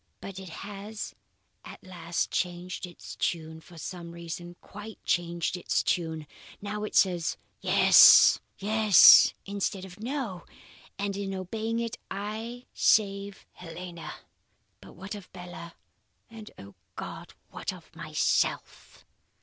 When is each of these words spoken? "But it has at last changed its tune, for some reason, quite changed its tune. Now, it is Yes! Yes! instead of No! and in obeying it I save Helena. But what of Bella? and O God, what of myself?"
"But 0.19 0.39
it 0.39 0.49
has 0.49 1.13
at 1.63 1.83
last 1.83 2.31
changed 2.31 2.87
its 2.87 3.15
tune, 3.17 3.59
for 3.61 3.77
some 3.77 4.13
reason, 4.13 4.55
quite 4.59 4.97
changed 5.05 5.55
its 5.55 5.83
tune. 5.83 6.25
Now, 6.59 6.83
it 6.83 7.05
is 7.05 7.37
Yes! 7.59 8.39
Yes! 8.57 9.35
instead 9.45 9.85
of 9.85 9.99
No! 9.99 10.43
and 10.97 11.15
in 11.15 11.35
obeying 11.35 11.79
it 11.79 11.99
I 12.09 12.65
save 12.73 13.45
Helena. 13.51 14.15
But 14.79 14.95
what 14.95 15.13
of 15.13 15.31
Bella? 15.33 15.75
and 16.31 16.49
O 16.57 16.73
God, 16.95 17.35
what 17.51 17.71
of 17.71 17.95
myself?" 17.95 19.05